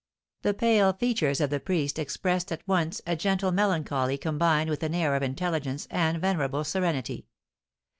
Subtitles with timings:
[0.41, 4.95] The pale features of the priest expressed at once a gentle melancholy combined with an
[4.95, 7.27] air of intelligence and venerable serenity.